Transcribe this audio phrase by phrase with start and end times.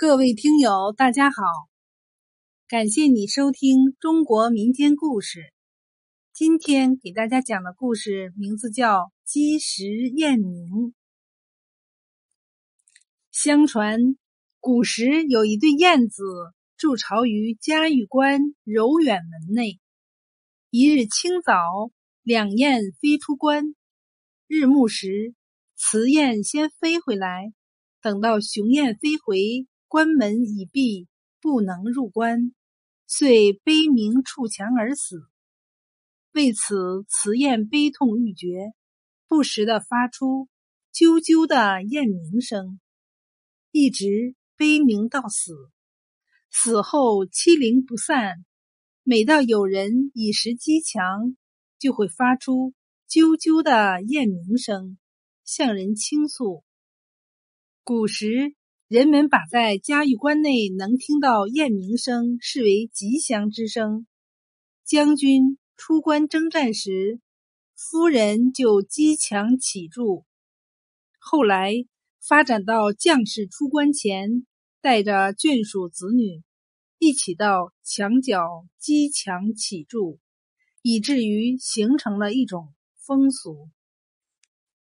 [0.00, 1.42] 各位听友，大家好！
[2.68, 5.52] 感谢你收听中国民间故事。
[6.32, 10.70] 今天给大家讲的故事名字叫《鸡食燕鸣》。
[13.32, 13.98] 相传，
[14.60, 16.22] 古时有一对燕子
[16.76, 19.80] 筑巢于嘉峪关柔远门内。
[20.70, 21.90] 一日清早，
[22.22, 23.74] 两燕飞出关。
[24.46, 25.34] 日暮时，
[25.74, 27.52] 雌燕先飞回来，
[28.00, 29.66] 等到雄燕飞回。
[29.88, 31.08] 关门已闭，
[31.40, 32.52] 不能入关，
[33.06, 35.22] 遂悲鸣触墙而死。
[36.32, 38.74] 为此，雌燕悲痛欲绝，
[39.26, 40.46] 不时的发出
[40.92, 42.78] 啾啾的燕鸣声，
[43.70, 45.54] 一直悲鸣到死。
[46.50, 48.44] 死后凄灵不散，
[49.02, 51.34] 每到有人以石击墙，
[51.78, 52.74] 就会发出
[53.08, 54.98] 啾啾的燕鸣声，
[55.44, 56.62] 向人倾诉。
[57.82, 58.54] 古时。
[58.88, 64.06] 人们把在嘉峪关内能听到雁鸣声视为吉祥之声。
[64.82, 67.20] 将军出关征战时，
[67.76, 70.24] 夫人就击墙起筑。
[71.18, 71.74] 后来
[72.26, 74.46] 发展到将士出关前，
[74.80, 76.42] 带着眷属子女
[76.98, 80.18] 一起到墙角击墙起筑，
[80.80, 83.68] 以至于形成了一种风俗。